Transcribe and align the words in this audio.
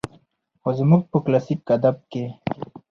خو 0.61 0.69
زموږ 0.79 1.01
په 1.11 1.17
کلاسيک 1.25 1.59
ادب 1.75 1.95
کې 2.11 2.23